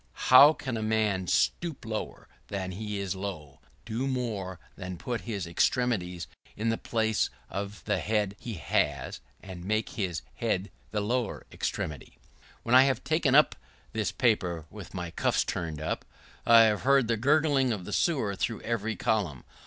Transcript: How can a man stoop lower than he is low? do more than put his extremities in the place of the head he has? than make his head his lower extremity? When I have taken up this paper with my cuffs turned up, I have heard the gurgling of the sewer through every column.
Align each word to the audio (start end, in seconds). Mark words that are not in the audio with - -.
How 0.33 0.53
can 0.53 0.77
a 0.77 0.81
man 0.81 1.27
stoop 1.27 1.85
lower 1.85 2.27
than 2.47 2.71
he 2.71 2.97
is 2.99 3.13
low? 3.15 3.59
do 3.85 4.07
more 4.07 4.59
than 4.75 4.97
put 4.97 5.21
his 5.29 5.45
extremities 5.45 6.25
in 6.57 6.69
the 6.69 6.77
place 6.79 7.29
of 7.51 7.83
the 7.85 7.99
head 7.99 8.35
he 8.39 8.55
has? 8.55 9.19
than 9.43 9.67
make 9.67 9.89
his 9.89 10.23
head 10.37 10.71
his 10.91 10.99
lower 11.03 11.45
extremity? 11.51 12.17
When 12.63 12.73
I 12.73 12.85
have 12.85 13.03
taken 13.03 13.35
up 13.35 13.55
this 13.93 14.11
paper 14.11 14.65
with 14.71 14.95
my 14.95 15.11
cuffs 15.11 15.43
turned 15.43 15.79
up, 15.79 16.03
I 16.47 16.61
have 16.63 16.81
heard 16.81 17.07
the 17.07 17.15
gurgling 17.15 17.71
of 17.71 17.85
the 17.85 17.93
sewer 17.93 18.35
through 18.35 18.61
every 18.61 18.95
column. 18.95 19.43